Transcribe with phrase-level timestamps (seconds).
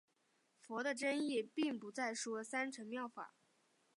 [0.57, 3.35] 佛的真意并不再说三乘妙法。